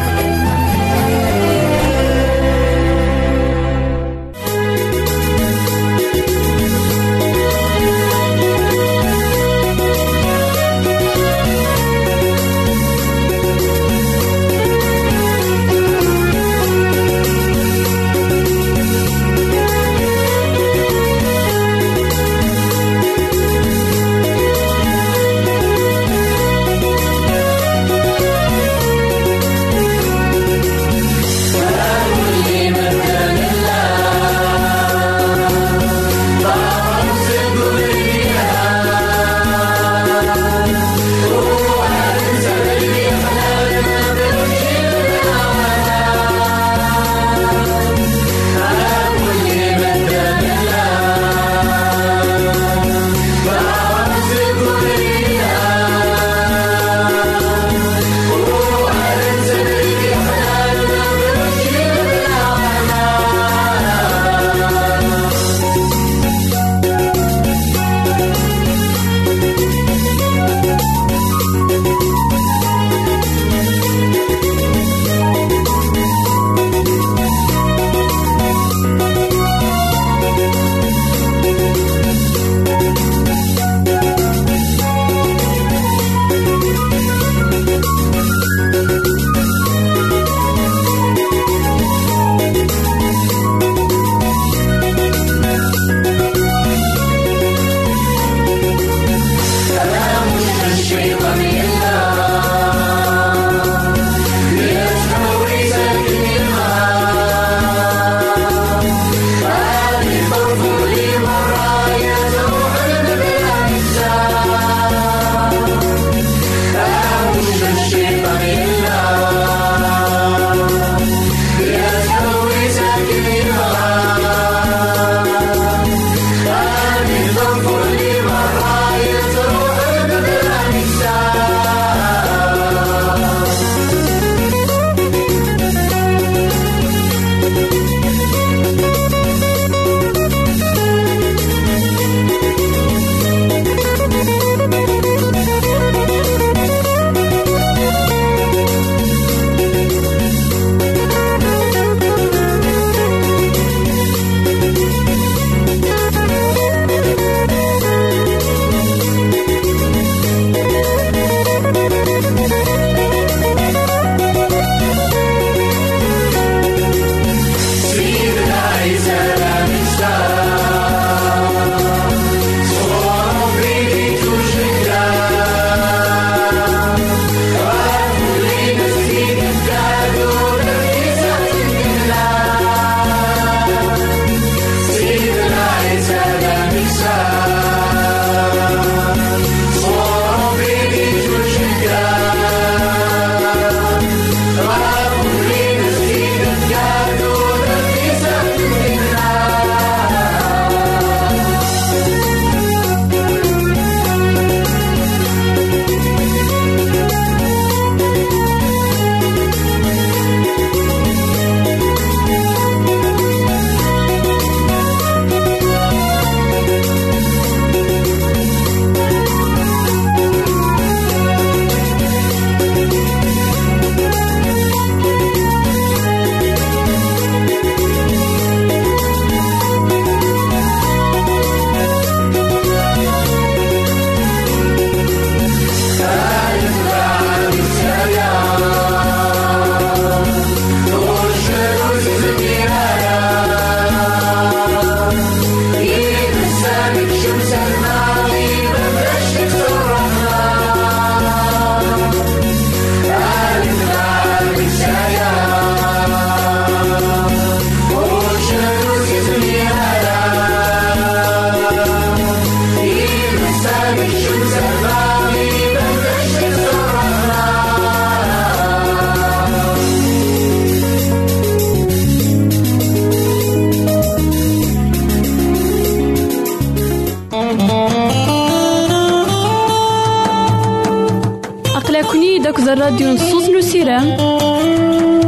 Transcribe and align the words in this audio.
الراديو 282.82 283.14
نصوص 283.14 283.50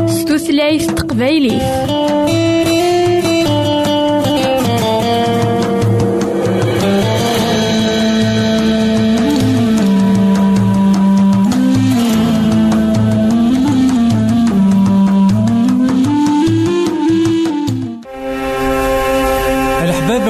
ستوثلايف 0.08 0.92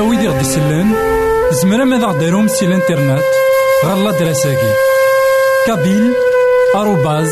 ويدي 0.01 0.27
غدي 0.27 0.39
يسلم 0.39 0.95
زمرا 1.51 1.85
ماذا 1.85 2.05
غديرهم 2.05 2.47
سي 2.47 2.65
الإنترنت؟ 2.65 3.23
غالا 3.85 4.11
دراساكي. 4.11 4.73
كابيل 5.67 6.22
arrobas 6.83 7.31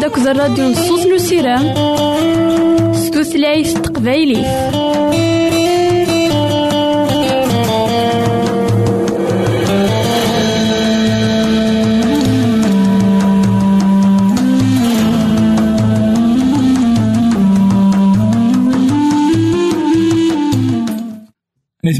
داك 0.00 0.18
الراديو 0.18 0.68
نصوص 0.68 1.06
نسيرام 1.06 1.74
ستوثلايف 2.94 3.72
تقبايلي 3.72 4.44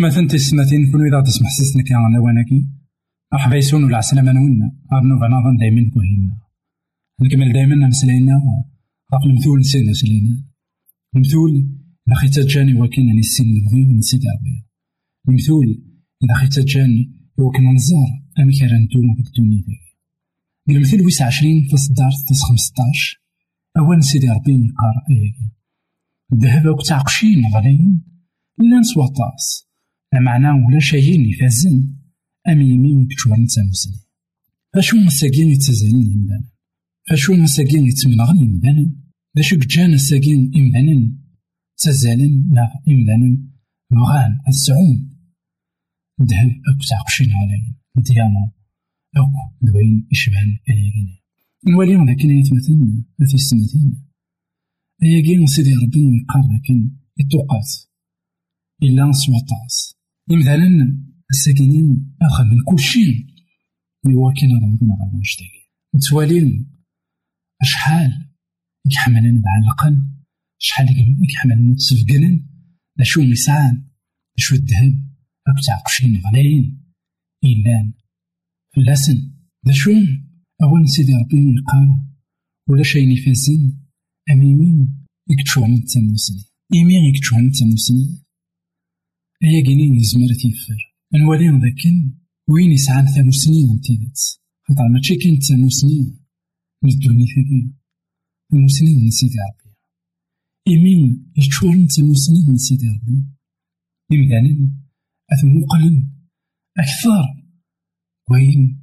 مثلا 0.01 0.29
تسمتين 0.29 0.93
كل 0.93 1.07
إذا 1.07 1.21
تسمح 1.21 1.51
سيسنا 1.51 1.83
كي 1.83 1.95
أنا 1.95 2.21
واناكي 2.21 2.69
مرحبا 3.33 3.57
يسون 3.57 3.85
ولا 3.85 3.97
عسلامة 3.97 4.33
نونا. 4.33 4.73
أرنو 4.93 5.19
بنظن 5.21 5.57
دايما 5.57 5.91
كوهينا. 5.91 6.39
نكمل 7.23 7.53
دايما 7.53 7.75
نمسلينا 7.75 8.35
غاف 9.15 9.23
المثول 9.27 9.59
نسينا 9.59 9.93
سلينا 9.93 10.45
المثول 11.17 11.53
إذا 12.09 12.17
خيتا 12.17 12.47
جاني 12.47 12.81
وكينا 12.81 13.13
نسين 13.13 13.47
نبغي 13.55 13.87
ونسيت 13.87 14.23
ربي 14.27 14.67
المثول 15.29 15.69
إذا 16.25 16.35
خيتا 16.35 16.63
جاني 16.65 17.15
وكنا 17.39 17.73
نزار. 17.73 18.29
أمي 18.39 18.59
كارانتو 18.59 18.99
في 19.17 19.29
الدنيا 19.29 19.63
المثل 20.69 21.03
ويس 21.05 21.23
عشرين 21.23 21.69
تصدار 21.69 22.11
تس 22.29 22.43
خمسطاش 22.43 23.23
أول 23.79 24.03
سيدي 24.03 24.29
ربي 24.29 24.57
نقار 24.57 24.95
أياكي 25.11 25.53
الذهب 26.33 26.67
وقت 26.67 26.87
تعقشين 26.87 27.47
غاليين 27.55 28.05
لا 28.59 28.79
نسوا 28.79 29.07
طاس 29.07 29.68
معنى 30.15 30.51
ولا 30.51 30.79
شيء 30.79 31.29
يفازن. 31.31 31.99
أم 32.49 32.63
يمين 32.63 33.07
كتشوار 33.07 33.41
نتاموسني 33.41 34.01
فاشو 34.75 34.97
مساكين 34.97 35.49
يتزالين 35.49 36.13
يمدانا 36.13 36.51
فاشو 37.09 37.35
مساكين 37.35 37.87
يتمنغن 37.87 38.37
يمدانا 38.37 38.93
داشو 39.37 39.59
كجان 39.59 39.99
ساكين 39.99 40.51
إمدانا 40.57 41.15
تزالن 41.77 42.55
لا 42.55 42.83
إمدانا 42.89 43.49
بغان 43.91 44.39
السعون 44.49 45.11
دهب 46.19 46.51
أكو 46.51 46.85
تعقشين 46.91 47.33
علي 47.33 47.75
ديانا 47.97 48.53
أكو 49.17 49.57
دوين 49.63 50.09
إشبان 50.13 50.59
أياكين 50.69 51.19
نولي 51.69 52.13
لكن 52.13 52.31
يتمثلنا 52.31 53.05
في 53.29 53.35
السماتين. 53.35 54.05
أياكين 55.03 55.47
سيدي 55.47 55.75
ربي 55.75 56.01
يقار 56.01 56.43
لكن 56.53 56.91
يتوقات 57.19 57.71
إلا 58.83 59.05
نسوطاس 59.05 59.98
إمثالا 60.33 60.99
الساكنين 61.31 62.17
أخا 62.23 62.45
من 62.45 62.57
كل 62.65 62.79
شيء 62.79 63.27
يواكن 64.07 64.49
نعوضنا 64.49 64.95
غير 65.01 65.15
ونشتاقي 65.15 65.63
نتوالين 65.97 66.73
أشحال 67.63 68.29
يحملنا 68.93 69.43
بعلقا 69.45 70.09
شحال 70.59 70.87
يحملنا 71.31 71.75
تسفقنا 71.75 72.41
لشو 72.99 73.23
مسعان 73.23 73.89
لشو 74.39 74.55
الذهب 74.55 74.95
أكو 75.49 75.61
تعقشين 75.67 76.21
غلايين 76.27 76.93
إيلان 77.45 77.93
فلاسن. 78.77 79.33
لشو 79.67 79.91
أول 80.63 80.89
سيدي 80.89 81.13
ربي 81.15 81.37
يقال 81.37 81.89
ولا 82.69 82.83
شي 82.83 83.13
نفازن 83.13 83.79
أميمين 84.31 85.07
يكتشوهم 85.31 85.75
التموسني 85.75 86.45
إيمين 86.75 87.05
يكتشوهم 87.05 87.47
التموسني 87.47 88.28
أيا 89.45 89.65
كيني 89.65 89.89
نزمر 89.91 90.35
تيفر 90.35 90.95
نولي 91.15 91.49
ذاكن 91.49 92.15
وين 92.49 92.73
يسعان 92.73 93.07
ثانو 93.07 93.31
سنين 93.31 93.69
من 93.69 93.81
تيدات 93.81 94.21
خاطر 94.69 94.89
ماشي 94.89 95.17
كاين 95.17 95.41
ثانو 95.41 95.69
سنين 95.69 96.21
من 96.83 96.91
الدنيا 96.91 97.27
ثانية 97.27 97.73
ثانو 98.51 98.69
سنين 98.69 99.05
من 99.05 99.11
سيدي 99.11 99.39
ربي. 99.39 99.75
إيمين 100.69 101.33
يتشورن 101.37 101.87
ثانو 101.87 102.15
سنين 102.15 102.47
من 102.49 102.57
سيدي 102.57 102.89
ربي. 102.89 103.25
إمدانا 104.13 104.71
أثموقلن 105.33 106.11
أكثر. 106.79 107.45
وين 108.31 108.81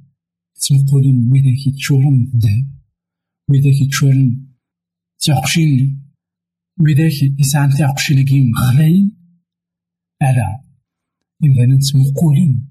تمقولين 0.60 1.32
ويداك 1.32 1.66
يتشورن 1.66 2.30
الذهب 2.34 2.66
ويداك 3.50 3.80
يتشورن 3.80 4.46
تيعقشين 5.18 6.02
ويداك 6.80 7.38
يسعان 7.38 7.70
تيعقشين 7.70 8.24
كيم 8.24 8.52
غلاين 8.56 9.15
على 10.22 10.60
إذا 11.44 11.66
نتمقولين 11.66 12.68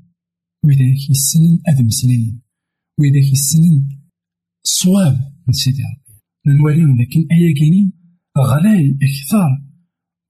وإذا 0.63 0.83
يسنن 1.09 1.59
أذ 1.69 1.83
مسنين 1.85 2.41
وإذا 2.99 3.17
يسنن 3.17 3.89
الصواب 4.65 5.33
من 5.47 5.53
سيدي 5.53 5.81
ربي. 5.83 6.21
نوليهم 6.57 7.01
لكن 7.01 7.27
أيا 7.31 7.53
كيني 7.53 7.91
غلاي 8.37 8.97
أكثر. 9.01 9.65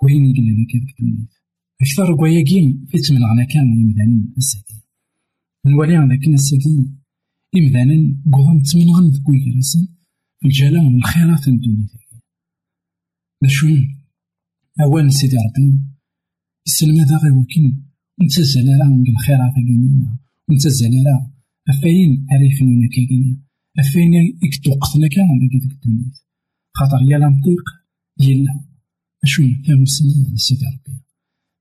وين 0.03 0.25
يقلنا 0.25 0.65
كذلك 0.71 0.99
الدنيا 0.99 1.27
أكثر 1.81 2.21
وياكين 2.21 2.85
في 2.89 2.97
تمنعنا 2.97 3.43
كامل 3.43 3.79
يمدانين 3.81 4.33
الساكين 4.37 4.81
نوليهم 5.65 6.11
لكن 6.11 6.33
الساكين 6.33 7.01
إمدانا 7.55 8.21
قوهم 8.33 8.61
تمنعن 8.61 9.09
ذكوي 9.09 9.39
كراسن 9.45 9.87
في 10.39 10.45
الجلال 10.47 10.95
الخيرات 10.95 11.47
الدنيا. 11.47 11.87
نشون 13.43 14.01
أولا 14.81 15.09
سيدي 15.09 15.35
ربي 15.37 15.94
السلمة 16.67 17.03
ذا 17.03 17.17
غير 17.17 17.33
وكين 17.37 17.85
نتزل 18.21 18.67
راه 18.79 18.87
من 18.87 19.09
الخير 19.09 19.41
عفاقينينا 19.41 20.17
ونتزل 20.49 20.93
راه 21.05 21.31
أفاين 21.69 22.25
عريفنا 22.31 22.87
كاكينا 22.87 23.37
أفاين 23.79 24.13
إكتوقتنا 24.43 25.07
كان 25.07 25.39
ديك 25.39 25.71
الدنيا 25.71 26.11
خاطر 26.73 27.01
يا 27.11 27.17
لنطيق 27.17 27.65
يلا 28.19 28.65
أشو 29.23 29.43
فهم 29.67 29.85
سنين 29.85 30.35
سيدي 30.35 30.65
ربي. 30.65 31.01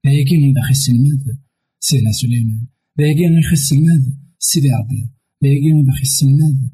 ذايا 0.07 0.25
كين 0.25 0.43
إذا 0.51 0.63
خس 0.63 0.89
الماد 0.89 1.39
سيدنا 1.81 2.13
سليمان. 2.13 2.67
ذايا 2.99 3.15
كين 3.15 3.33
إذا 3.33 3.43
خس 3.51 3.73
الماد 3.73 4.19
سيدي 4.39 4.71
ربي. 4.71 5.11
ذايا 5.45 5.61
كين 5.61 5.77
إذا 5.83 5.93
خس 5.93 6.23
الماد 6.23 6.71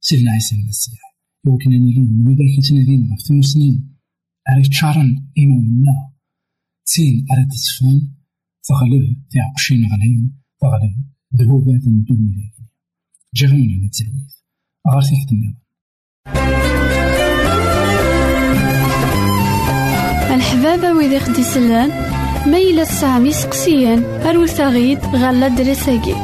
سيدنا 0.00 0.30
عيسى 0.30 0.54
المسيح. 0.56 1.00
يمكن 1.46 1.72
أن 1.72 1.88
يلين 1.88 2.12
من 2.24 2.34
ذاك 2.36 2.68
تنادينا 2.68 3.16
في 3.16 3.24
ثمان 3.28 3.42
سنين 3.42 3.96
عرفت 4.48 4.72
شعرا 4.72 5.04
إيماننا 5.38 6.12
تين 6.94 7.26
أراد 7.32 7.48
تسفون 7.48 8.14
تغلب 8.68 9.16
تعقشين 9.30 9.88
غلين 9.92 10.32
تغلب 10.60 10.96
ذهوبات 11.36 11.86
من 11.86 12.04
دون 12.04 12.34
ذلك 12.36 12.68
جاونا 13.34 13.76
نتلويث 13.86 14.34
غير 14.92 15.02
تحت 15.02 15.32
الحبابة 20.34 20.92
ويدي 20.92 21.20
خدي 21.20 21.42
سلان 21.42 21.90
ميلا 22.46 22.84
سامي 22.84 23.32
سقسيان 23.32 24.02
أروثاغيد 24.04 24.98
غالا 24.98 25.48
دريساكي 25.48 26.14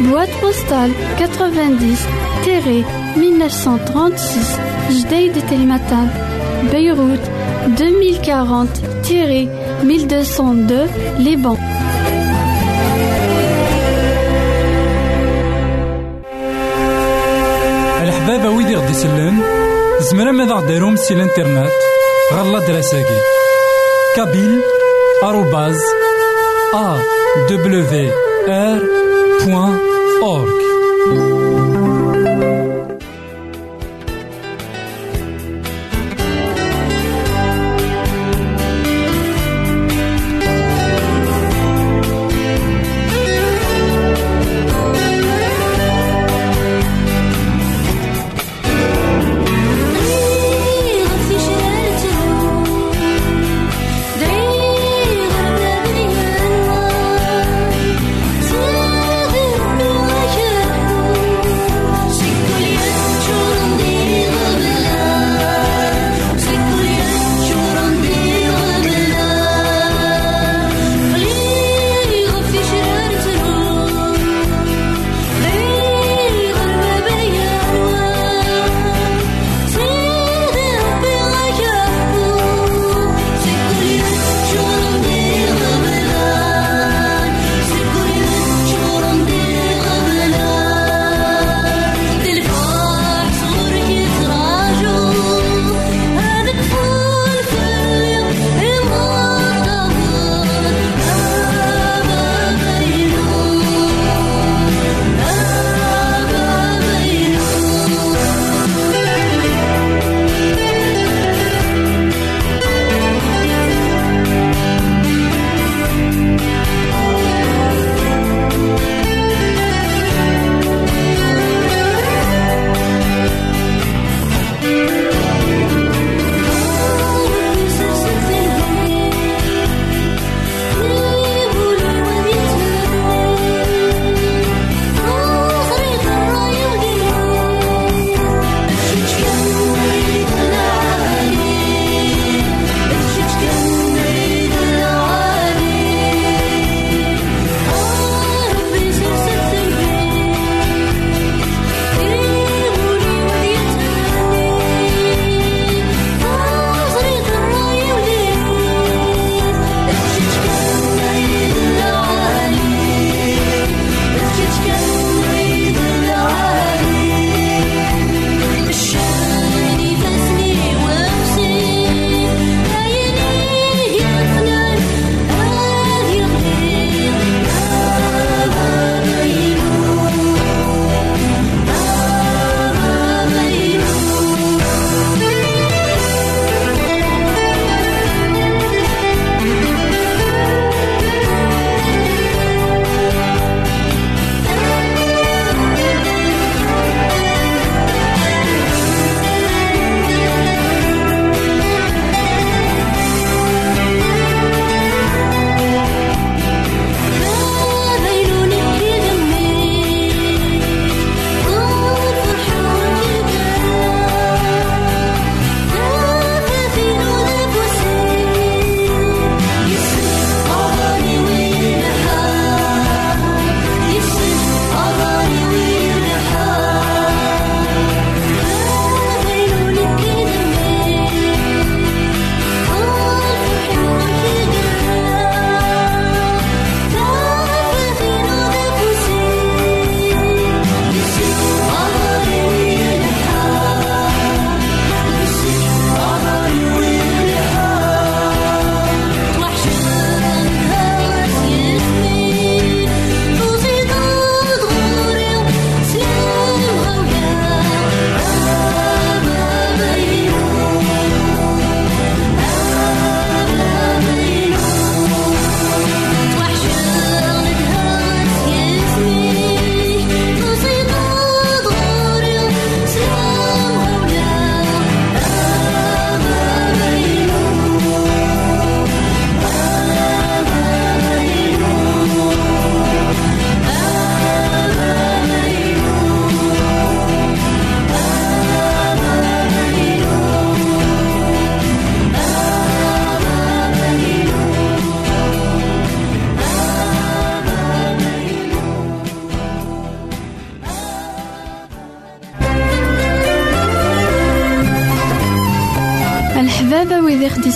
بواد 0.00 0.28
بوستال 0.42 0.92
90 1.18 1.96
تيري 2.44 2.84
1936 3.16 5.00
جديد 5.00 5.46
تلمتان 5.46 6.08
بيروت 6.72 7.20
2040 7.66 8.91
تيري 9.02 9.48
1202 9.82 10.88
Liban. 11.24 11.58
الحبابة 18.02 18.50
ويدي 18.50 18.76
غدي 18.76 18.90
يسلم 18.90 19.42
زمرا 20.00 20.32
ماذا 20.32 20.54
غديرهم 20.54 20.96
سي 20.96 21.14
الإنترنت 21.14 21.72
غالا 22.32 22.66
دراساكي 22.66 23.18
كابيل 24.16 24.60
آروباز 25.22 25.80
أ 26.74 26.98
دبليو 27.50 28.10
آر 28.48 28.82
بوان 29.46 29.78
أورك 30.22 31.61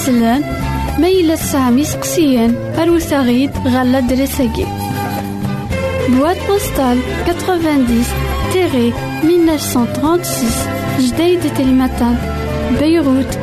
yella 0.09 1.37
tesɛam 1.43 1.77
iseqsiyen 1.83 2.53
arut 2.81 3.11
aɣ-d 3.19 3.55
ɣer 3.73 3.87
l'adresse-agi. 3.93 4.67
Boîte 6.15 6.43
postale 6.47 7.01
90 7.27 8.09
1936 9.23 10.69
Jdeï 11.07 11.35
de 11.43 11.49
Télématin 11.49 12.15
Beyrouth 12.79 13.35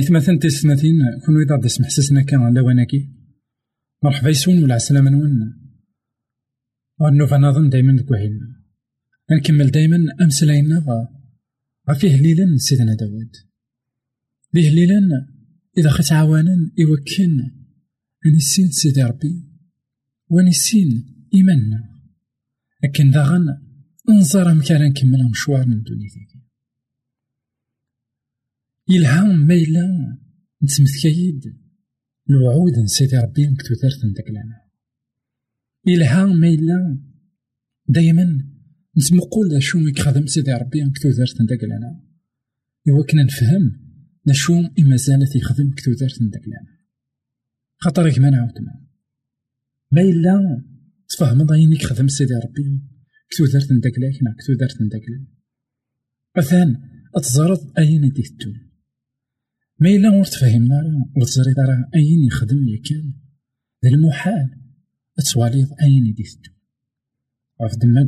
أورك 0.02 0.12
مثلا 0.12 0.40
تسنتين 0.40 0.94
كون 1.26 1.42
إذا 1.42 1.62
دسمح 1.64 1.90
سسنا 1.90 2.22
كان 2.22 2.40
على 2.40 2.60
وناكي 2.60 3.10
مرحبا 4.04 4.30
يسون 4.30 4.64
ولا 4.64 4.76
عسلامة 4.76 5.10
نون 5.10 5.54
ونوفا 7.00 7.38
نظن 7.38 7.70
دايما 7.70 7.96
دكوهيلنا 7.96 8.62
نكمل 9.32 9.72
دايما 9.72 9.98
أمسلاينا 10.22 11.08
غفيه 11.90 12.22
ليلا 12.22 12.58
سيدنا 12.58 12.96
داود 12.96 13.32
ليه 14.54 14.70
ليلا 14.70 15.28
إذا 15.78 15.90
خت 15.90 16.12
عوانا 16.12 16.72
يوكن. 16.78 17.40
أني 18.26 18.36
السين 18.36 18.72
سيدي 18.72 19.04
ربي. 19.04 19.44
واني 20.30 20.50
السين 20.50 20.90
إيماننا. 21.34 22.02
لكن 22.84 23.12
داغن 23.12 23.46
أنظر 24.10 24.54
مكان 24.54 24.82
نكمل 24.82 25.20
من 25.68 25.82
دونيتي 25.82 26.31
يلها 28.94 29.24
ما 29.24 29.54
إلا 29.54 30.18
نتمثكيد 30.64 31.42
الوعود 32.30 32.80
نسيدي 32.80 33.18
ربي 33.18 33.48
نكتوثرت 33.48 34.06
نداك 34.06 34.30
لنا 34.30 34.62
يلها 35.88 36.26
ما 36.26 36.48
إلا 36.48 37.00
دايما 37.88 38.52
نتمقول 38.98 39.64
شو 39.64 39.80
يخدم 39.80 40.26
سيدي 40.28 40.54
ربي 40.54 40.84
نكتوثرت 40.84 41.42
نداك 41.42 41.64
لنا 41.64 42.04
إوا 42.90 43.04
كنا 43.04 43.24
نفهم 43.24 43.82
إما 44.80 44.96
زالت 44.96 45.36
يخدم 45.36 45.72
كتوثرت 45.72 46.22
نداك 46.22 46.48
لنا 46.48 46.78
خاطر 47.78 48.12
كما 48.12 48.30
نعاود 48.30 48.54
ما 49.92 50.02
إلا 50.02 50.64
تفهم 51.10 51.44
ضايني 51.44 51.78
خدم 51.78 52.08
سيدي 52.08 52.34
ربي 52.34 52.82
كتوثرت 53.30 53.72
نداك 53.72 54.00
لك 54.00 54.36
كتوثرت 54.40 54.82
نداك 54.82 55.02
لنا 55.10 55.28
أثان 56.38 56.76
أتزرد 57.16 57.78
أين 57.78 58.10
ديتون 58.10 58.71
ما 59.82 59.90
إلا 59.90 60.10
ور 60.10 60.24
تفهمنا 60.24 60.82
راه 60.82 61.12
ور 61.16 61.26
تزريد 61.26 61.60
راه 61.60 61.90
أين 61.96 62.24
يخدم 62.24 62.68
ياكان 62.68 63.14
المحال 63.86 64.50
تسواليض 65.18 65.68
أين 65.82 66.06
يدي 66.06 66.24
ثدو 66.24 66.52
غف 67.62 67.78
دما 67.78 68.08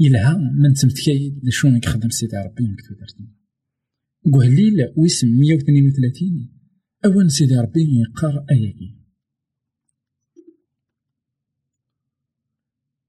إلها 0.00 0.36
من 0.36 0.74
تمتكايد 0.74 1.40
لشون 1.44 1.76
يخدم 1.76 2.10
سيدي 2.10 2.36
ربي 2.36 2.64
نكتو 2.64 2.94
درتنا 2.94 3.26
قهليل 4.32 4.92
ويسم 4.96 5.28
مية 5.28 5.54
وثنين 5.54 5.86
وثلاثين 5.86 6.52
أول 7.04 7.30
سيدي 7.30 7.56
ربي 7.56 8.00
يقار 8.00 8.44
أياكي. 8.50 8.98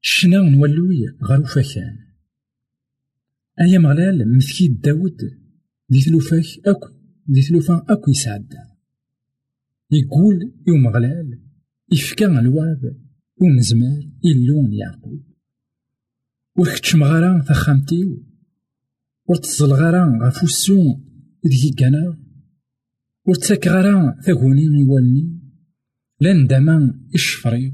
شنا 0.02 0.38
نولوي 0.38 1.06
غير 1.24 1.46
فكان 1.46 1.98
أيا 3.62 3.80
مغلال 3.80 4.38
مثكيد 4.38 4.82
داود 4.82 5.18
دي 5.90 6.02
ثلوفاك 6.02 6.46
أكو. 6.66 6.99
دي 7.30 7.42
ثلوفا 7.42 7.86
أكو 7.90 8.12
يسعد 8.12 8.54
يقول 9.92 10.54
يوم 10.68 10.88
غلال 10.88 11.40
يفكا 11.92 12.40
الوعد 12.40 12.98
ونزمار 13.42 14.10
إلون 14.26 14.74
يعقوب 14.74 15.24
وركتش 16.58 16.96
مغارا 16.96 17.44
تخامتيو 17.48 18.24
ورتزل 19.26 19.74
غارا 19.74 20.20
غفوسو 20.22 21.00
ديكي 21.44 21.70
كانا 21.70 22.18
ورتساك 23.26 23.68
غارا 23.68 24.16
ثاكوني 24.22 24.64
يوالني 24.64 25.40
لأن 26.20 26.48
داما 26.48 27.00
الشفري 27.16 27.74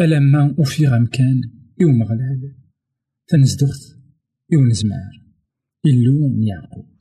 ألما 0.00 0.54
وفي 0.58 0.86
غمكان 0.86 1.40
يوم 1.80 2.02
غلال 2.02 2.54
تنزدوث 3.28 3.96
يون 4.50 4.72
زمار 4.72 5.22
إلون 5.86 6.42
يعقوب 6.42 6.91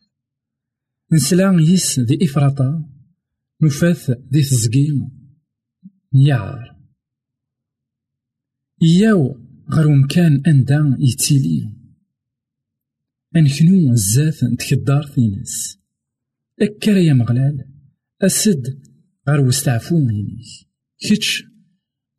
نسلا 1.14 1.58
يس 1.60 2.00
ذي 2.00 2.26
إفراطا 2.26 2.90
نفاث 3.62 4.12
ذي 4.34 4.42
تزقيم 4.42 5.10
نيار. 6.14 6.76
إياو 8.84 9.38
غير 9.74 9.88
مكان 9.88 10.44
أندا 10.48 10.98
يتيلي. 11.00 11.82
أنكنو 13.36 13.92
الزاف 13.92 14.44
نتكدار 14.44 15.04
في 15.04 15.28
ناس؟ 15.28 15.78
أكر 16.62 16.98
يا 16.98 17.14
مغلال 17.14 17.66
أسد 18.22 18.80
غير 19.28 19.42
وستعفو 19.42 20.00
منيك 20.00 20.46
كتش 21.00 21.44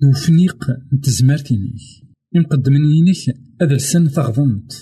دوفنيق 0.00 0.66
نتزمرتينيك 0.92 1.80
يمقدمنينيك 2.34 3.34
هذا 3.60 3.74
السن 3.74 4.10
تغضنت 4.10 4.72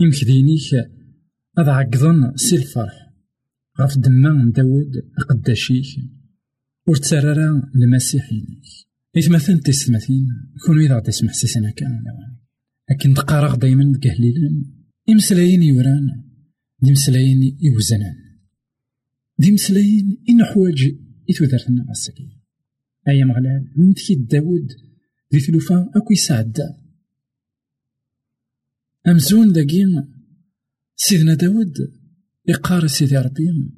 يمكدينيك 0.00 0.74
هذا 1.58 1.72
عقضن 1.72 2.36
سي 2.36 2.56
الفرح. 2.56 3.01
غف 3.80 3.98
دما 3.98 4.52
داود 4.54 4.92
أقداشيك 5.18 5.86
ور 6.86 6.96
تسرر 6.96 7.62
المسيحينيك 7.74 8.62
إثمثل 9.18 9.60
تسمثين 9.60 10.26
كون 10.66 10.80
إذا 10.80 11.00
تسمح 11.00 11.32
سيسنا 11.32 11.70
كان 11.70 12.04
لكن 12.90 13.14
تقارغ 13.14 13.54
دايما 13.54 13.98
كهليلان 14.02 14.64
إمسلاين 15.08 15.62
يوران 15.62 16.22
دي 16.82 16.92
مسلاين 16.92 17.58
يوزنان. 17.60 18.14
دي 19.38 19.52
مسلاين 19.52 20.24
إن 20.28 20.44
حواج 20.44 20.96
إتودرتنا 21.30 21.86
غسكي 21.90 22.38
أيا 23.08 23.24
مغلال 23.24 23.72
متكي 23.76 24.14
داود 24.14 24.68
دي 25.32 25.40
ثلوفا 25.40 25.90
أكو 25.96 26.12
يسعد 26.12 26.58
أمزون 29.06 29.52
داكين 29.52 30.04
سيدنا 30.96 31.34
داود 31.34 32.01
يقار 32.46 32.86
سيدي 32.86 33.18
ربي. 33.18 33.72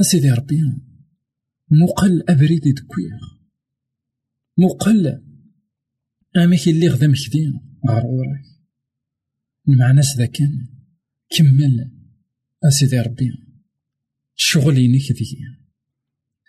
سيدي 0.00 0.30
ربي 0.30 0.60
مقل 1.70 2.24
أبريد 2.28 2.62
دكوير 2.62 3.20
مقل 4.58 5.22
أماك 6.36 6.68
اللي 6.68 6.88
غدا 6.88 7.06
مكدين 7.06 7.60
غار 7.88 8.06
وراك 8.06 8.44
المعنى 9.68 10.00
كان 10.26 10.66
كمل 11.30 11.90
أسيدي 12.64 13.00
ربي. 13.00 13.30
الشغل 14.36 14.78
ينك 14.78 15.02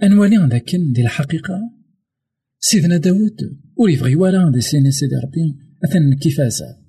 أنوالي 0.03 0.37
لكن 0.37 0.91
دي 0.91 1.01
الحقيقة. 1.01 1.71
سيدنا 2.59 2.97
داود 2.97 3.59
وريفغي 3.75 4.15
ولا 4.15 4.51
دي 4.51 4.61
سيدي 4.61 5.15
ربي. 5.15 5.57
أثن 5.83 6.13
كيفازا 6.13 6.82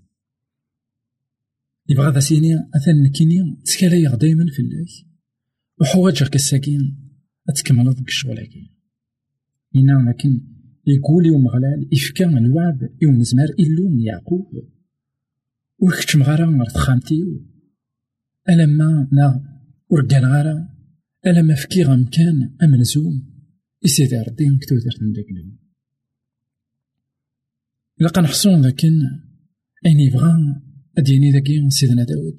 يبغى 1.89 2.13
ذا 2.13 2.21
سيني 2.21 2.55
أثن 2.55 3.03
نكيني 3.03 3.61
تسكالايغ 3.65 4.15
دايما 4.17 4.47
في 4.53 4.63
الله 4.63 4.87
وحواجك 5.81 6.35
الساكين 6.35 7.11
أتكمل 7.49 7.91
ضك 7.91 8.09
الشغلاكي 8.09 8.71
إنا 9.77 10.11
لكن 10.11 10.41
يقول 10.87 11.27
يوم 11.27 11.49
غلال 11.49 11.89
إفكا 11.93 12.39
الوعد 12.39 12.97
يوم 13.03 13.23
زمار 13.23 13.49
إلو 13.49 13.99
يعقوب. 13.99 14.47
وكتش 15.79 16.17
مغارا 16.17 16.47
غير 16.47 16.65
تخامتيو 16.65 17.47
ألما 18.49 19.09
نا 19.13 19.59
ورقان 19.91 20.25
غارا 20.25 20.69
ألما 21.27 21.55
فكي 21.55 21.83
غمكان 21.83 22.57
أمنزوم. 22.63 23.35
إسيدي 23.85 24.17
ربي 24.17 24.49
نكتو 24.49 24.75
درت 24.75 25.03
نداكلو 25.03 25.59
لقا 28.01 28.23
نحصون 28.23 28.67
لكن 28.67 28.93
أين 29.87 30.01
يبغى 30.01 30.63
أديني 30.99 31.31
ذاكي 31.31 31.71
سيدنا 31.71 32.05
داود 32.05 32.39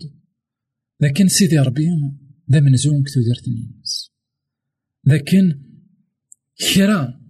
لكن 1.02 1.28
سيدي 1.28 1.60
ربي 1.60 1.88
دا 2.48 2.60
منزوم 2.60 3.04
كتو 3.04 3.22
الناس 3.48 4.12
لكن 5.06 5.62
كرا 6.74 7.22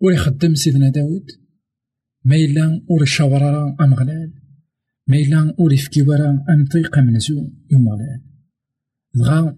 ولي 0.00 0.16
خدم 0.16 0.54
سيدنا 0.54 0.88
داود 0.88 1.44
ما 2.24 2.36
إلا 2.36 2.80
شاورا 3.04 3.76
أم 3.80 3.94
غلال. 3.94 4.32
ما 5.08 5.16
إلا 5.16 5.54
ولي 5.58 5.76
فكي 5.76 6.02
ورا 6.02 6.44
طيقة 6.72 7.00
منزوم 7.00 7.66
يوم 7.70 7.88
غلال. 7.88 8.22
دغا 9.14 9.56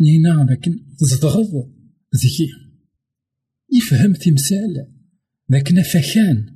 نينا 0.00 0.46
لكن 0.50 0.78
تزدغض 0.98 1.72
ذكي. 2.14 2.48
يفهم 3.72 4.12
تمثال 4.12 4.86
لكن 5.48 5.82
فكان 5.82 6.46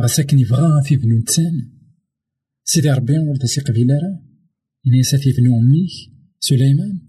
غساكن 0.00 0.38
يبغى 0.38 0.82
في 0.84 0.96
بنو 0.96 1.18
نتسان 1.18 1.77
سيدي 2.70 2.90
ربي 2.90 3.18
ولد 3.18 3.44
سي 3.44 3.60
قبيلة 3.60 3.94
يعني 4.84 5.02
في 5.02 5.32
بنو 5.32 5.58
أميك 5.58 5.90
سليمان. 6.40 7.00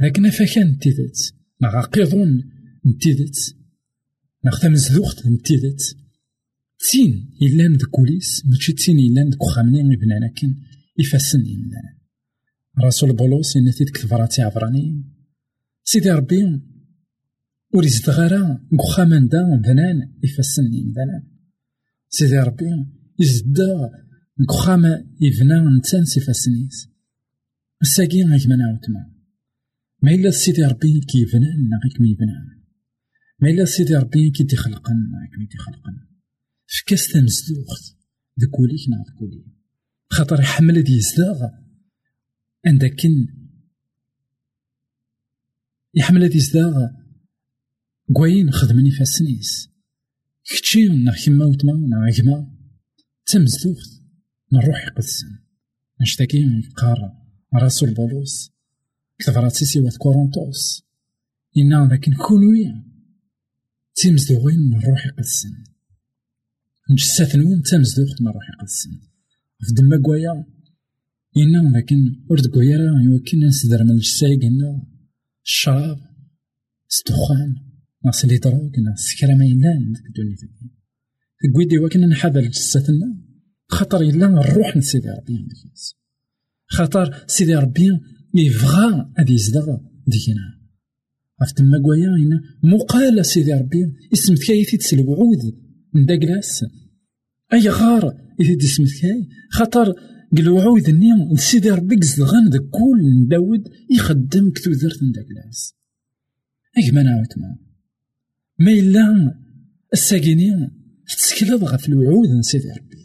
لكن 0.00 0.30
فكان 0.30 0.78
تيدت 0.78 1.34
مع 1.60 1.80
قيضون 1.80 2.44
نتيدت 2.86 3.56
ناغ 4.44 4.58
تمزدوخت 4.58 5.26
نتيدت 5.26 5.96
تين 6.90 7.30
إلا 7.42 7.76
ذكوليس 7.76 8.46
ماشي 8.46 8.72
تين 8.72 8.98
إلا 8.98 9.30
ذك 9.30 9.42
خامنين 9.42 9.88
بنانا 9.88 10.28
كن 10.28 10.54
يفسن 10.98 11.40
إلا 11.40 11.98
رسول 12.86 13.16
بولوس 13.16 13.56
إن 13.56 13.72
تيدك 13.72 13.96
تفراتي 13.96 14.42
عبراني. 14.42 15.04
سيدي 15.84 16.10
ربي 16.10 16.60
وريزد 17.74 18.10
غارا 18.10 18.66
نكخامان 18.72 19.28
دا 19.28 19.60
بنان 19.64 20.12
يفسني 20.24 20.84
مثلا 20.90 21.22
سيدي 22.08 22.38
ربي 22.38 22.70
يزدا 23.18 24.07
نكخاما 24.40 25.04
يبنى 25.20 25.78
نتان 25.78 26.04
سيفاسنيس 26.04 26.88
الساقي 27.82 28.22
غيك 28.22 28.46
ما 28.46 28.56
نعاوتما 28.56 29.12
ما 30.02 30.14
إلا 30.14 30.30
سيدي 30.30 30.64
ربي 30.64 31.00
كي 31.00 31.18
يبنان 31.18 31.70
غيك 31.84 32.00
مي 32.00 32.10
يبنان 32.10 32.62
ما 33.40 33.50
إلا 33.50 33.64
سيدي 33.64 33.94
ربي 33.94 34.30
كي 34.30 34.44
تخلقن 34.44 34.96
غيك 35.20 35.38
مي 35.38 35.46
تخلقن 35.46 36.08
فكاس 36.66 37.08
تمزدوخت 37.08 37.96
ذكوليك 38.40 38.88
نا 38.88 39.04
ذكولي 39.12 39.44
خاطر 40.10 40.40
يحمل 40.40 40.82
دي 40.82 40.92
يزداغ 40.92 41.48
عندكن 42.66 43.26
يحمل 45.94 46.28
دي 46.28 46.36
يزداغ 46.36 46.86
كواين 48.12 48.50
خدمني 48.50 48.90
فاسنيس 48.90 49.68
كتشي 50.44 50.88
نا 50.88 51.14
كيما 51.14 51.44
وتما 51.44 51.72
نا 51.72 52.10
كيما 52.16 52.54
تمزدوخت 53.26 53.97
من 54.52 54.60
روحي 54.60 54.86
قدسن 54.86 55.26
نشتكي 56.00 56.44
قار 56.76 57.12
رسول 57.62 57.94
بولوس 57.94 58.50
كثرات 59.18 59.52
سيوات 59.52 59.96
كورنطوس 59.96 60.82
إنا 61.56 61.88
لكن 61.92 62.14
كونويا 62.14 62.84
تمزدوغين 63.94 64.60
من 64.70 64.80
روحي 64.80 65.10
قدسن 65.10 65.64
نجسات 66.90 67.36
نون 67.36 67.62
تمزدوغت 67.62 68.22
من 68.22 68.32
قدسن 68.60 68.90
في 69.60 69.74
دما 69.74 70.02
كوايا 70.02 70.44
إنا 71.36 71.78
لكن 71.78 71.96
ورد 72.30 72.46
كوايا 72.46 72.78
يمكن 73.04 73.46
نسدر 73.46 73.84
من 73.84 73.90
الجسايق 73.90 74.44
إنا. 74.44 74.86
الشراب. 75.44 76.08
الدخان 76.98 77.54
ناس 78.04 78.24
لي 78.24 78.38
دروك 78.38 78.78
ناس 78.78 78.98
سكرا 78.98 79.34
ما 79.34 79.44
يلان 79.44 79.92
ديك 79.92 80.06
الدنيا 80.06 80.36
تقويدي 81.52 81.78
وكنا 81.78 82.06
نحاذر 82.06 82.40
جساتنا 82.40 83.27
خاطر 83.68 84.00
إلا 84.00 84.26
الروح 84.26 84.76
من 84.76 84.82
سيدي 84.82 85.08
ربي 85.08 85.48
خاطر 86.66 87.24
سيدي 87.26 87.54
ربي 87.54 87.88
يبغى 88.34 89.12
هادي 89.18 89.32
يزدغ 89.32 89.76
ديكنا 90.06 90.58
عرفت 91.40 91.58
تما 91.58 91.78
كوايا 91.82 92.08
هنا؟ 92.08 92.40
مقال 92.62 93.26
سيدي 93.26 93.52
ربي 93.52 93.92
اسم 94.12 94.34
كاي 94.46 94.64
تسل 94.64 95.00
وعود 95.00 95.56
من 95.94 96.06
داكلاس 96.06 96.64
أي 97.52 97.68
غار 97.68 98.14
إذا 98.40 98.56
اسم 98.64 98.84
كاي 99.00 99.28
خاطر 99.50 99.94
قال 100.36 100.48
وعود 100.48 100.90
ني 100.90 101.36
سيدي 101.36 101.70
ربي 101.70 102.06
زدغان 102.06 102.48
ذا 102.48 102.58
كل 102.58 103.28
داود 103.28 103.68
يخدم 103.90 104.50
كتو 104.50 104.70
درت 104.70 105.02
من 105.02 105.12
داكلاس 105.12 105.74
أي 106.78 106.90
ما 106.90 107.02
نعاود 107.02 107.26
ما 108.60 108.72
إلا 108.72 109.34
الساكينين 109.92 110.70
تتسكلب 111.08 111.64
غف 111.64 111.88
الوعود 111.88 112.28
من 112.28 112.42
سيدي 112.42 112.68
ربي. 112.68 112.97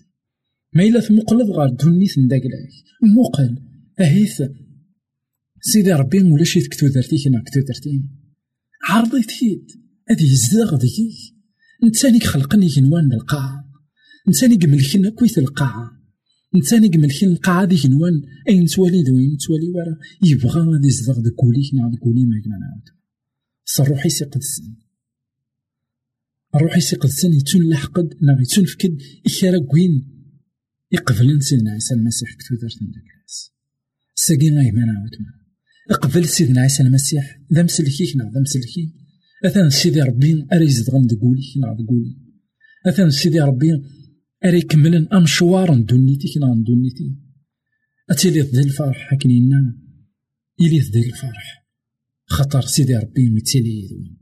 ما 0.76 0.84
إلا 0.84 1.00
تمقلب 1.00 1.52
غار 1.52 1.70
دونيت 1.70 2.20
نداكلاك 2.20 2.70
مقل 3.18 3.58
أهيث 4.00 4.44
سيدي 5.62 5.94
ربي 5.94 6.22
ولاش 6.22 6.58
كتو 6.58 6.88
درتي 6.88 7.24
كنا 7.24 7.44
كتو 7.46 7.60
درتي 7.60 8.04
عرضيت 8.90 9.44
يد 9.44 9.72
هادي 10.10 10.24
يزدغ 10.24 10.78
ديك 10.78 11.34
نتاني 11.84 12.20
خلقني 12.20 12.68
جنوان 12.68 13.14
القاعة 13.14 13.70
نتاني 14.30 14.56
قملكن 14.56 15.10
كويت 15.10 15.38
القاعة 15.38 15.92
نتاني 16.56 16.88
قملكن 16.88 17.28
القاعة 17.28 17.66
دي 17.66 17.76
جنوان 17.76 18.22
أين 18.50 18.66
توالي 18.66 19.04
دوين 19.04 19.38
توالي 19.38 19.70
ورا 19.70 19.98
يبغى 20.24 20.60
غادي 20.60 20.88
يزدغ 20.88 21.20
دكولي 21.20 21.70
كنا 21.72 21.92
دكولي 21.96 22.26
ما 22.26 22.42
كنا 22.44 22.58
نعاود. 22.58 22.88
صروحي 23.66 24.10
سي 24.10 24.26
قدسن 24.26 24.76
روحي 26.56 26.82
سي 26.82 26.96
قدسن 26.96 27.34
يتون 27.34 27.70
لحقد. 27.70 28.14
نا 28.22 28.42
يتون 28.42 28.66
فكد. 28.66 29.02
إكرا 29.28 29.60
كوين 29.60 30.13
يقبل 30.94 31.44
سيدنا 31.44 31.72
عيسى 31.72 31.94
المسيح 31.94 32.34
كتو 32.34 32.56
درت 32.56 32.82
من 32.82 32.92
داك 32.92 33.04
الناس 33.16 33.52
ساقي 34.16 34.50
غاي 34.50 34.72
ما 34.72 34.86
نعاود 34.86 35.16
قبل 35.92 36.26
سيدنا 36.26 36.62
عيسى 36.62 36.84
المسيح. 36.84 37.40
ذا 37.54 37.64
مسلكيك 37.64 38.16
نا 38.18 38.32
ذا 38.34 38.40
مسلكي. 38.40 38.94
أثان 39.46 39.70
سيدي 39.70 40.02
ربي 40.02 40.48
أري 40.54 40.66
يزدغن 40.66 41.08
دقولي 41.08 41.42
نا 41.58 41.74
دقولي. 41.80 42.18
أثان 42.86 43.10
سيدي 43.10 43.40
ربي 43.40 43.82
أري 44.46 44.58
يكملن 44.58 45.08
أمشوار 45.14 45.82
دونيتي 45.82 46.28
كنا 46.34 46.64
دونيتي. 46.68 47.16
أتيلي 48.10 48.42
ذي 48.42 48.62
الفرح 48.62 49.14
هكنينا 49.14 49.78
إلي 50.62 50.80
ذي 50.80 51.06
الفرح. 51.10 51.64
خطر 52.26 52.62
سيدي 52.62 52.96
ربي 52.96 53.30
متيلي 53.30 53.84
يدون 53.84 54.18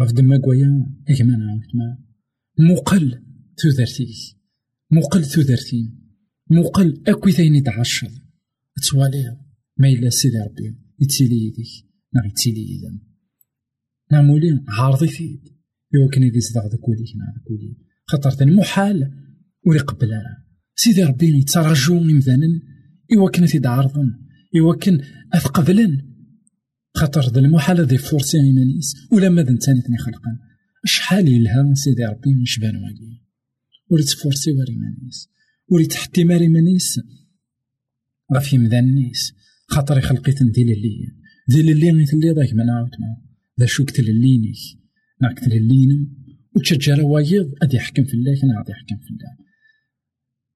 غف 0.00 0.12
دما 0.12 0.38
كوايا 0.38 0.86
إكما 1.08 1.36
نعاود 1.36 1.62
ما 1.74 1.98
مقل 2.58 3.24
تودرتيك 3.56 4.37
مقل 4.90 5.24
تودرتين 5.24 5.98
مقل 6.50 7.02
أكوي 7.06 7.32
ثاني 7.32 7.60
تعشر 7.60 8.10
تواليها 8.90 9.46
ما 9.78 9.88
إلا 9.88 10.10
سيدي 10.10 10.38
ربي 10.38 10.76
يتسيلي 11.00 11.46
يديك 11.46 11.68
نا 12.14 12.26
يتسيلي 12.26 12.60
يدن 12.60 12.98
نا 14.12 14.22
مولي 14.22 14.64
عارضي 14.68 15.08
فيد 15.08 15.40
إوا 15.94 16.10
كان 16.10 16.22
يدي 16.22 16.40
صدق 16.40 16.66
ذاك 16.66 16.88
وليك 16.88 17.16
نا 17.16 17.34
ذاك 17.34 17.50
وليك 17.50 17.76
خاطر 18.06 18.30
ثاني 18.30 18.52
محال 18.52 19.12
ولي 19.66 19.78
قبل 19.78 20.12
أنا 20.12 20.44
سيدي 20.74 21.04
ربي 21.04 21.38
يتراجو 21.38 22.00
كان 23.32 23.46
تيد 23.46 23.66
عارضن 23.66 24.28
إوا 24.56 24.74
كان 24.74 25.00
أثقبلن. 25.32 26.08
خاطر 26.94 27.20
ذا 27.20 27.40
المحال 27.40 27.80
ذي 27.80 27.98
فورسي 27.98 28.38
إيمانيس 28.38 28.96
ولا 29.12 29.28
ماذا 29.28 29.56
ثاني 29.56 29.98
خلقا. 29.98 30.38
شحال 30.84 31.28
يلها 31.28 31.74
سيدي 31.74 32.04
ربي 32.04 32.34
مشبان 32.34 32.76
واقي 32.76 33.27
ولي 33.90 34.02
تفورسي 34.02 34.52
وري 34.52 34.76
مانيس 34.76 35.28
ولي 35.68 35.86
تحتي 35.86 36.24
ماري 36.24 36.48
مانيس. 36.48 37.00
غف 38.34 38.52
يمذان 38.52 38.84
النيس. 38.84 39.32
خاطر 39.70 40.00
خلقيت 40.00 40.42
دي 40.42 40.64
للي 40.64 41.12
دي 41.48 41.62
للي 41.62 41.90
غي 41.90 42.04
تلي 42.04 42.30
ضايك 42.30 42.54
ما 42.54 42.64
نعاود 42.64 42.90
ذا 43.60 43.66
شو 43.66 43.84
كتللينيك 43.84 44.56
نا 45.22 45.32
كتللينم 45.32 46.16
وتشجر 46.56 47.00
وايض 47.00 47.52
أدي 47.62 47.76
يحكم 47.76 48.04
في 48.04 48.14
الله 48.14 48.40
كان 48.40 48.50
غادي 48.58 48.72
يحكم 48.72 48.96
في 48.96 49.10
الله. 49.10 49.36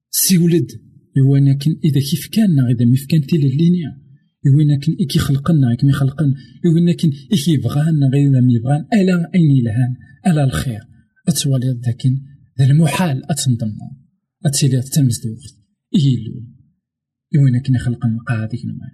سي 0.09 0.37
ولد 0.37 0.71
يوانا 1.17 1.53
كن 1.53 1.79
إذا 1.83 1.99
كيف 1.99 2.27
كان 2.27 2.59
إذا 2.59 2.85
ميف 2.85 3.05
كان 3.05 3.21
تللينيا 3.21 4.01
يوانا 4.45 4.79
كن 4.79 4.95
إكي 5.01 5.19
خلقنا 5.19 5.73
إكي 5.73 5.91
خلقن. 5.91 6.33
يوانا 6.65 6.93
كن 6.93 7.11
إكي 7.31 7.51
يبغانا 7.51 8.07
غير 8.13 8.29
ما 8.29 8.53
يبغان. 8.53 8.85
ألا 8.93 9.31
أين 9.35 9.51
يلهان 9.57 9.95
ألا 10.27 10.43
الخير. 10.43 10.81
أتوالي 11.27 11.79
ذاكن 11.85 12.17
ذا 12.59 12.65
المحال 12.65 13.31
أتنضم 13.31 13.77
أتسيلي 14.45 14.81
تمز 14.81 15.21
الوقت 15.25 15.55
إيلو 15.95 16.33
يوانا 17.31 17.59
كن 17.59 17.77
خلقن 17.77 18.13
القاعدة 18.19 18.57
كنوان 18.61 18.93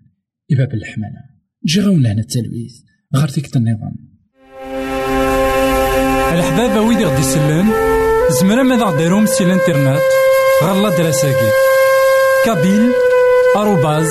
إباب 0.51 0.73
الحملة 0.73 1.23
جراون 1.65 2.01
لهنا 2.03 2.21
التلويث. 2.21 2.75
غير 3.15 3.27
تيك 3.27 3.55
النظام 3.57 3.95
الحباب 6.33 6.87
ويدي 6.87 7.05
غدي 7.05 7.21
يسلن 7.21 7.67
زمرا 8.41 8.63
ماذا 8.63 8.83
غديرهم 8.83 9.25
سي 9.25 9.43
الإنترنت؟ 9.43 10.01
غالا 10.63 10.97
دراساكي. 10.97 11.51
كابيل 12.45 12.91
آروباز 13.55 14.09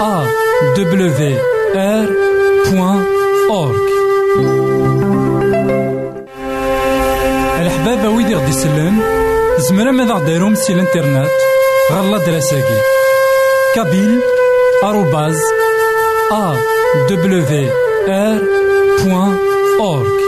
أ 0.00 0.26
دبليو 0.76 1.38
آر 1.74 2.08
بوان 2.70 3.04
أورك 3.50 3.86
ويدي 8.26 8.34
غدي 8.34 8.50
يسلن 8.50 8.98
زمرا 9.58 9.90
ماذا 9.90 10.14
غديرهم 10.14 10.54
سي 10.54 10.72
الانترنت 10.72 11.30
غالا 11.92 12.18
دراساكي. 12.18 12.80
كابيل 13.74 14.20
آروباز 14.84 15.38
أ 16.32 16.54
دبليو 17.10 17.70
آر 18.08 18.38
بوان 19.04 19.36
أورك 19.80 20.20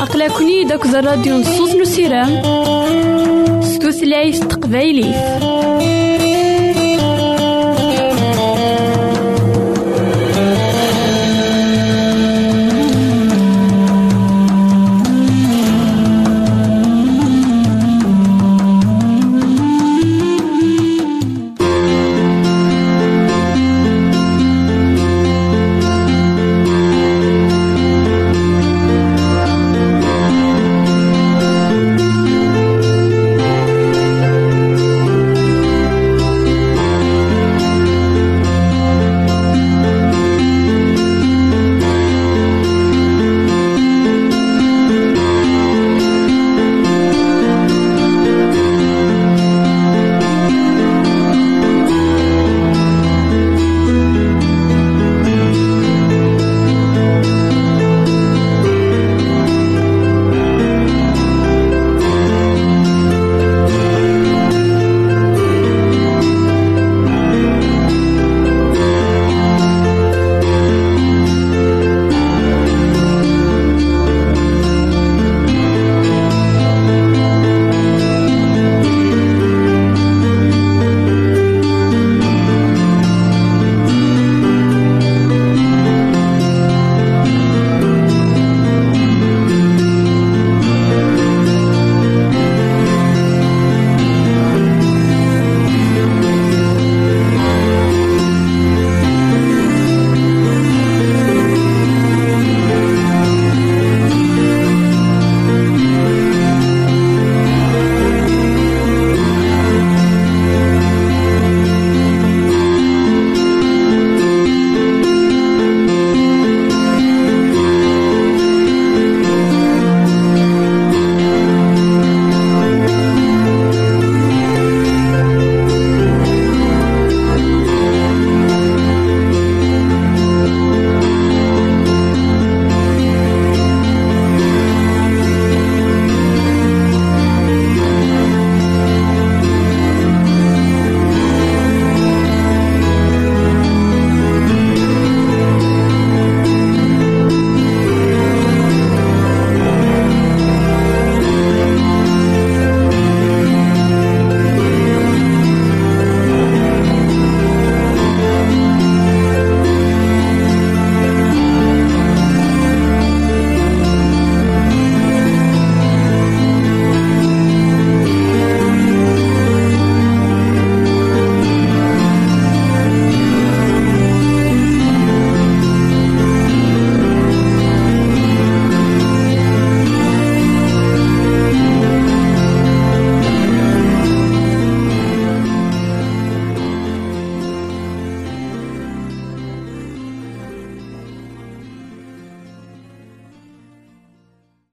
أقلكني 0.00 0.64
داك 0.64 0.86
الراديو 0.86 1.36
نصوص 1.36 1.74
نسيرام 1.74 2.42
ستوثلايف 3.62 4.38
تقبايليف 4.44 5.16